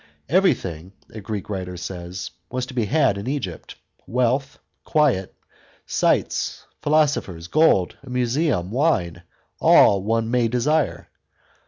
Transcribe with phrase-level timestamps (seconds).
[0.29, 3.75] Every thing, a Greek writer says,* was to be had in E ypt,
[4.07, 5.35] wealth, quiet,
[5.85, 9.21] sights, philosophers, gold, a Museum, wine,
[9.59, 11.07] all one may desire